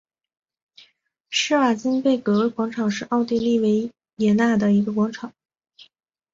[1.29, 5.31] 施瓦岑贝格广场是奥地利维也纳的一个广场。